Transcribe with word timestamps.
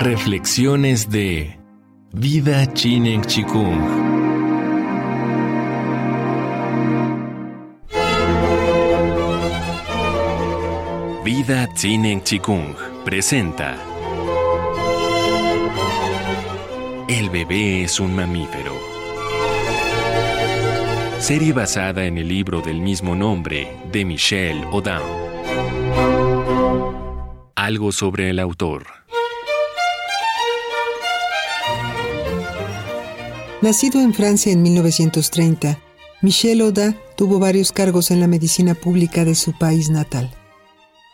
Reflexiones 0.00 1.10
de 1.10 1.58
Vida 2.12 2.72
Chinen 2.72 3.20
Chikung. 3.20 3.80
Vida 11.24 11.68
Chinen 11.74 12.22
Chikung 12.22 12.76
presenta 13.04 13.76
El 17.08 17.28
bebé 17.30 17.82
es 17.82 17.98
un 17.98 18.14
mamífero. 18.14 18.78
Serie 21.18 21.52
basada 21.52 22.04
en 22.04 22.18
el 22.18 22.28
libro 22.28 22.60
del 22.60 22.80
mismo 22.80 23.16
nombre 23.16 23.76
de 23.90 24.04
Michel 24.04 24.62
Audin. 24.70 25.02
Algo 27.56 27.90
sobre 27.90 28.30
el 28.30 28.38
autor. 28.38 28.97
Nacido 33.60 34.00
en 34.00 34.14
Francia 34.14 34.52
en 34.52 34.62
1930, 34.62 35.80
Michel 36.22 36.60
Audin 36.60 36.96
tuvo 37.16 37.40
varios 37.40 37.72
cargos 37.72 38.12
en 38.12 38.20
la 38.20 38.28
medicina 38.28 38.74
pública 38.74 39.24
de 39.24 39.34
su 39.34 39.52
país 39.52 39.90
natal. 39.90 40.30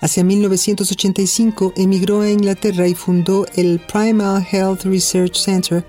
Hacia 0.00 0.22
1985 0.22 1.72
emigró 1.76 2.20
a 2.20 2.30
Inglaterra 2.30 2.86
y 2.86 2.94
fundó 2.94 3.44
el 3.56 3.80
Primal 3.80 4.46
Health 4.48 4.84
Research 4.84 5.34
Center, 5.34 5.84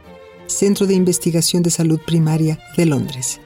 Centro 0.47 0.87
de 0.87 0.95
Investigación 0.95 1.61
de 1.61 1.69
Salud 1.69 1.99
Primaria 2.03 2.57
de 2.75 2.87
Londres. 2.87 3.39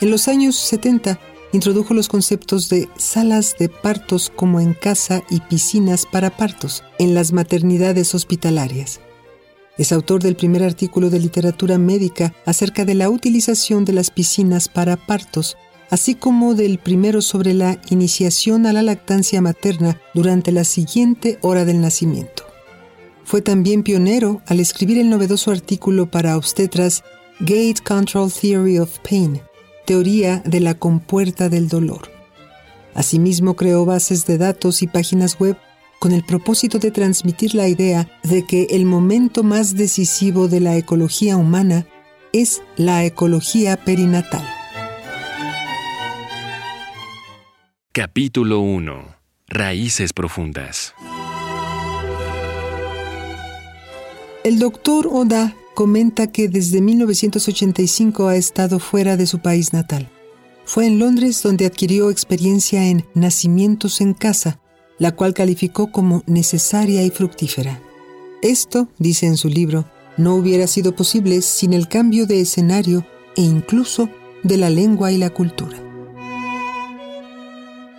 En 0.00 0.10
los 0.10 0.26
años 0.26 0.56
70 0.56 1.20
introdujo 1.52 1.92
los 1.92 2.08
conceptos 2.08 2.70
de 2.70 2.88
salas 2.96 3.56
de 3.58 3.68
partos 3.68 4.32
como 4.34 4.58
en 4.58 4.72
casa 4.72 5.22
y 5.28 5.40
piscinas 5.40 6.06
para 6.06 6.34
partos 6.34 6.82
en 6.98 7.12
las 7.12 7.32
maternidades 7.32 8.14
hospitalarias. 8.14 9.00
Es 9.78 9.92
autor 9.92 10.22
del 10.22 10.36
primer 10.36 10.62
artículo 10.62 11.10
de 11.10 11.18
literatura 11.18 11.78
médica 11.78 12.34
acerca 12.46 12.84
de 12.84 12.94
la 12.94 13.10
utilización 13.10 13.84
de 13.84 13.92
las 13.94 14.10
piscinas 14.10 14.68
para 14.68 14.96
partos 14.96 15.56
así 15.92 16.14
como 16.14 16.54
del 16.54 16.78
primero 16.78 17.20
sobre 17.20 17.52
la 17.52 17.78
iniciación 17.90 18.64
a 18.64 18.72
la 18.72 18.82
lactancia 18.82 19.42
materna 19.42 20.00
durante 20.14 20.50
la 20.50 20.64
siguiente 20.64 21.38
hora 21.42 21.66
del 21.66 21.82
nacimiento. 21.82 22.44
Fue 23.24 23.42
también 23.42 23.82
pionero 23.82 24.40
al 24.46 24.58
escribir 24.58 24.96
el 24.96 25.10
novedoso 25.10 25.50
artículo 25.50 26.10
para 26.10 26.38
obstetras 26.38 27.04
Gate 27.40 27.82
Control 27.86 28.32
Theory 28.32 28.78
of 28.78 29.00
Pain, 29.06 29.42
teoría 29.84 30.42
de 30.46 30.60
la 30.60 30.72
compuerta 30.78 31.50
del 31.50 31.68
dolor. 31.68 32.10
Asimismo 32.94 33.54
creó 33.54 33.84
bases 33.84 34.24
de 34.24 34.38
datos 34.38 34.82
y 34.82 34.86
páginas 34.86 35.38
web 35.38 35.58
con 36.02 36.10
el 36.10 36.24
propósito 36.24 36.80
de 36.80 36.90
transmitir 36.90 37.54
la 37.54 37.68
idea 37.68 38.10
de 38.24 38.44
que 38.44 38.66
el 38.70 38.86
momento 38.86 39.44
más 39.44 39.76
decisivo 39.76 40.48
de 40.48 40.58
la 40.58 40.76
ecología 40.76 41.36
humana 41.36 41.86
es 42.32 42.60
la 42.76 43.04
ecología 43.04 43.76
perinatal. 43.76 44.44
Capítulo 47.92 48.58
1. 48.58 49.14
Raíces 49.46 50.12
profundas. 50.12 50.92
El 54.42 54.58
doctor 54.58 55.06
Oda 55.08 55.54
comenta 55.76 56.32
que 56.32 56.48
desde 56.48 56.80
1985 56.80 58.26
ha 58.26 58.34
estado 58.34 58.80
fuera 58.80 59.16
de 59.16 59.28
su 59.28 59.38
país 59.38 59.72
natal. 59.72 60.10
Fue 60.64 60.88
en 60.88 60.98
Londres 60.98 61.40
donde 61.44 61.64
adquirió 61.64 62.10
experiencia 62.10 62.88
en 62.88 63.06
nacimientos 63.14 64.00
en 64.00 64.14
casa, 64.14 64.58
la 64.98 65.12
cual 65.12 65.34
calificó 65.34 65.90
como 65.90 66.22
necesaria 66.26 67.02
y 67.02 67.10
fructífera. 67.10 67.80
Esto, 68.42 68.88
dice 68.98 69.26
en 69.26 69.36
su 69.36 69.48
libro, 69.48 69.84
no 70.16 70.34
hubiera 70.34 70.66
sido 70.66 70.94
posible 70.94 71.42
sin 71.42 71.72
el 71.72 71.88
cambio 71.88 72.26
de 72.26 72.40
escenario 72.40 73.06
e 73.36 73.42
incluso 73.42 74.08
de 74.42 74.56
la 74.56 74.70
lengua 74.70 75.12
y 75.12 75.18
la 75.18 75.30
cultura. 75.30 75.78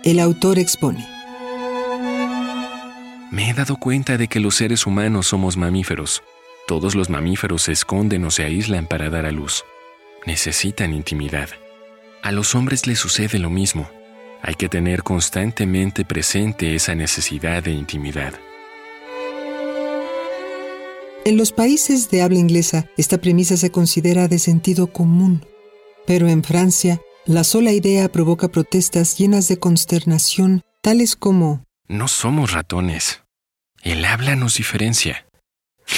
El 0.04 0.20
autor 0.20 0.58
expone. 0.58 1.06
Me 3.30 3.50
he 3.50 3.54
dado 3.54 3.76
cuenta 3.76 4.16
de 4.16 4.28
que 4.28 4.38
los 4.38 4.54
seres 4.54 4.86
humanos 4.86 5.28
somos 5.28 5.56
mamíferos. 5.56 6.22
Todos 6.68 6.94
los 6.94 7.10
mamíferos 7.10 7.62
se 7.62 7.72
esconden 7.72 8.24
o 8.24 8.30
se 8.30 8.44
aíslan 8.44 8.86
para 8.86 9.10
dar 9.10 9.26
a 9.26 9.32
luz. 9.32 9.64
Necesitan 10.26 10.92
intimidad. 10.92 11.48
A 12.22 12.32
los 12.32 12.54
hombres 12.54 12.86
les 12.86 12.98
sucede 12.98 13.38
lo 13.38 13.50
mismo. 13.50 13.90
Hay 14.46 14.56
que 14.56 14.68
tener 14.68 15.02
constantemente 15.02 16.04
presente 16.04 16.74
esa 16.74 16.94
necesidad 16.94 17.62
de 17.62 17.72
intimidad. 17.72 18.34
En 21.24 21.38
los 21.38 21.50
países 21.50 22.10
de 22.10 22.20
habla 22.20 22.38
inglesa, 22.38 22.86
esta 22.98 23.16
premisa 23.16 23.56
se 23.56 23.70
considera 23.70 24.28
de 24.28 24.38
sentido 24.38 24.88
común, 24.88 25.46
pero 26.06 26.28
en 26.28 26.44
Francia, 26.44 27.00
la 27.24 27.42
sola 27.42 27.72
idea 27.72 28.12
provoca 28.12 28.48
protestas 28.48 29.16
llenas 29.16 29.48
de 29.48 29.58
consternación, 29.58 30.60
tales 30.82 31.16
como 31.16 31.64
No 31.88 32.06
somos 32.06 32.52
ratones. 32.52 33.22
El 33.82 34.04
habla 34.04 34.36
nos 34.36 34.58
diferencia. 34.58 35.26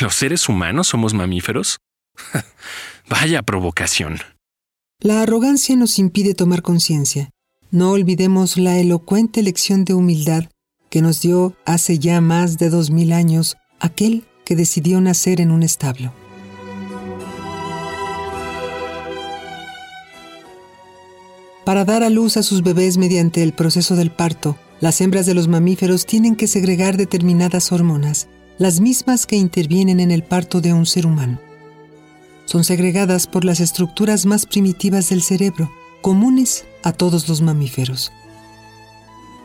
¿Los 0.01 0.15
seres 0.15 0.49
humanos 0.49 0.87
somos 0.87 1.15
mamíferos? 1.15 1.79
Vaya 3.11 3.43
provocación. 3.43 4.21
La 5.01 5.23
arrogancia 5.23 5.75
nos 5.75 5.99
impide 5.99 6.35
tomar 6.35 6.63
conciencia. 6.63 7.31
No 7.77 7.91
olvidemos 7.91 8.57
la 8.57 8.79
elocuente 8.79 9.43
lección 9.43 9.85
de 9.85 9.93
humildad 9.93 10.45
que 10.89 11.03
nos 11.03 11.21
dio 11.21 11.55
hace 11.67 11.99
ya 11.99 12.23
más 12.23 12.57
de 12.57 12.71
dos 12.71 12.91
mil 12.91 13.13
años 13.13 13.59
aquel 13.81 14.25
que 14.47 14.57
decidió 14.57 14.99
nacer 15.03 15.43
en 15.43 15.51
un 15.51 15.63
establo. 15.63 16.15
Para 21.67 21.85
dar 21.85 22.03
a 22.03 22.09
luz 22.09 22.39
a 22.39 22.43
sus 22.43 22.63
bebés 22.63 22.97
mediante 22.97 23.43
el 23.43 23.53
proceso 23.53 23.95
del 23.95 24.11
parto, 24.11 24.57
las 24.81 25.03
hembras 25.03 25.27
de 25.27 25.35
los 25.35 25.47
mamíferos 25.47 26.07
tienen 26.07 26.35
que 26.35 26.47
segregar 26.47 26.97
determinadas 26.97 27.73
hormonas, 27.73 28.29
las 28.57 28.81
mismas 28.81 29.27
que 29.27 29.37
intervienen 29.37 30.01
en 30.01 30.13
el 30.13 30.23
parto 30.23 30.63
de 30.63 30.73
un 30.73 30.87
ser 30.87 31.05
humano. 31.05 31.39
Son 32.47 32.65
segregadas 32.65 33.27
por 33.27 33.45
las 33.45 33.61
estructuras 33.61 34.25
más 34.25 34.47
primitivas 34.47 35.11
del 35.11 35.21
cerebro, 35.21 35.71
comunes 36.03 36.65
a 36.83 36.93
todos 36.93 37.29
los 37.29 37.41
mamíferos. 37.43 38.13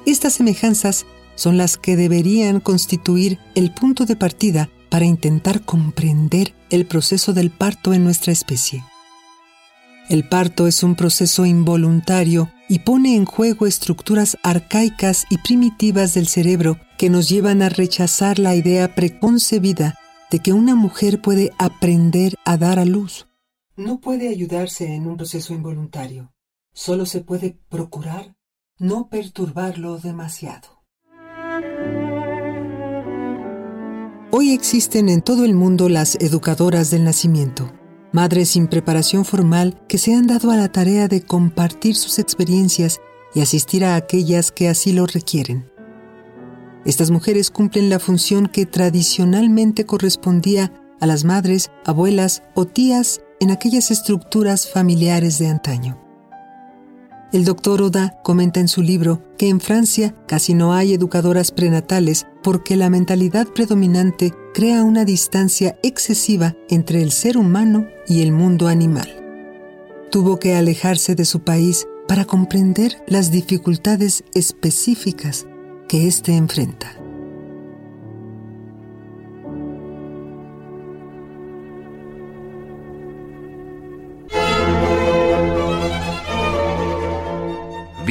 Estas 0.05 0.33
semejanzas 0.33 1.05
son 1.35 1.57
las 1.57 1.77
que 1.77 1.95
deberían 1.95 2.59
constituir 2.59 3.39
el 3.55 3.73
punto 3.73 4.05
de 4.05 4.15
partida 4.15 4.69
para 4.89 5.05
intentar 5.05 5.61
comprender 5.61 6.53
el 6.69 6.85
proceso 6.85 7.33
del 7.33 7.49
parto 7.49 7.93
en 7.93 8.03
nuestra 8.03 8.33
especie. 8.33 8.83
El 10.09 10.27
parto 10.27 10.67
es 10.67 10.83
un 10.83 10.95
proceso 10.95 11.45
involuntario 11.45 12.51
y 12.67 12.79
pone 12.79 13.15
en 13.15 13.25
juego 13.25 13.65
estructuras 13.65 14.37
arcaicas 14.43 15.25
y 15.29 15.37
primitivas 15.37 16.13
del 16.13 16.27
cerebro 16.27 16.77
que 16.97 17.09
nos 17.09 17.29
llevan 17.29 17.61
a 17.61 17.69
rechazar 17.69 18.37
la 18.37 18.55
idea 18.55 18.93
preconcebida 18.93 19.95
de 20.29 20.39
que 20.39 20.53
una 20.53 20.75
mujer 20.75 21.21
puede 21.21 21.51
aprender 21.57 22.35
a 22.45 22.57
dar 22.57 22.79
a 22.79 22.85
luz. 22.85 23.27
No 23.77 23.99
puede 24.01 24.27
ayudarse 24.27 24.93
en 24.93 25.07
un 25.07 25.17
proceso 25.17 25.53
involuntario. 25.53 26.33
Solo 26.73 27.05
se 27.05 27.21
puede 27.21 27.59
procurar 27.69 28.35
no 28.77 29.09
perturbarlo 29.09 29.97
demasiado. 29.97 30.83
Hoy 34.31 34.51
existen 34.51 35.09
en 35.09 35.21
todo 35.21 35.45
el 35.45 35.53
mundo 35.53 35.89
las 35.89 36.15
educadoras 36.15 36.89
del 36.89 37.03
nacimiento 37.03 37.71
madres 38.11 38.49
sin 38.49 38.67
preparación 38.67 39.25
formal 39.25 39.81
que 39.87 39.97
se 39.97 40.13
han 40.13 40.27
dado 40.27 40.51
a 40.51 40.57
la 40.57 40.71
tarea 40.71 41.07
de 41.07 41.21
compartir 41.21 41.95
sus 41.95 42.19
experiencias 42.19 42.99
y 43.33 43.41
asistir 43.41 43.85
a 43.85 43.95
aquellas 43.95 44.51
que 44.51 44.67
así 44.67 44.91
lo 44.91 45.05
requieren. 45.05 45.71
Estas 46.85 47.11
mujeres 47.11 47.51
cumplen 47.51 47.89
la 47.89 47.99
función 47.99 48.47
que 48.47 48.65
tradicionalmente 48.65 49.85
correspondía 49.85 50.73
a 50.99 51.05
las 51.05 51.23
madres, 51.23 51.71
abuelas 51.85 52.43
o 52.55 52.65
tías 52.65 53.21
en 53.39 53.51
aquellas 53.51 53.91
estructuras 53.91 54.67
familiares 54.67 55.39
de 55.39 55.47
antaño. 55.47 56.10
El 57.31 57.45
doctor 57.45 57.81
Oda 57.81 58.19
comenta 58.23 58.59
en 58.59 58.67
su 58.67 58.81
libro 58.81 59.21
que 59.37 59.47
en 59.47 59.61
Francia 59.61 60.13
casi 60.27 60.53
no 60.53 60.73
hay 60.73 60.93
educadoras 60.93 61.51
prenatales 61.51 62.27
porque 62.43 62.75
la 62.75 62.89
mentalidad 62.89 63.47
predominante 63.47 64.33
crea 64.53 64.83
una 64.83 65.05
distancia 65.05 65.79
excesiva 65.81 66.55
entre 66.69 67.01
el 67.01 67.11
ser 67.13 67.37
humano 67.37 67.87
y 68.05 68.21
el 68.21 68.33
mundo 68.33 68.67
animal. 68.67 69.09
Tuvo 70.11 70.39
que 70.39 70.55
alejarse 70.55 71.15
de 71.15 71.23
su 71.23 71.39
país 71.39 71.87
para 72.05 72.25
comprender 72.25 73.01
las 73.07 73.31
dificultades 73.31 74.25
específicas 74.33 75.45
que 75.87 76.07
éste 76.07 76.35
enfrenta. 76.35 77.00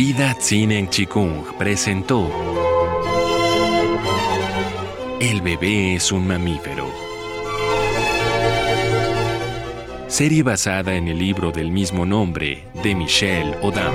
Vida 0.03 0.35
Tzinen 0.35 0.89
Chikung 0.89 1.59
presentó 1.59 2.27
El 5.21 5.43
bebé 5.43 5.97
es 5.97 6.11
un 6.11 6.27
mamífero. 6.27 6.91
Serie 10.09 10.43
basada 10.43 10.95
en 10.95 11.09
el 11.09 11.19
libro 11.19 11.53
del 11.53 11.71
mismo 11.71 12.07
nombre 12.07 12.67
de 12.83 12.95
Michelle 12.95 13.59
Odam. 13.61 13.95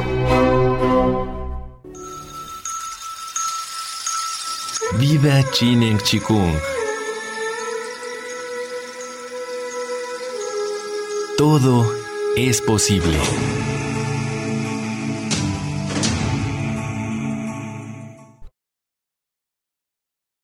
Vida 5.00 5.42
Tzinen 5.54 5.98
Chikung. 5.98 6.54
Todo 11.36 11.92
es 12.38 12.62
posible. 12.62 13.18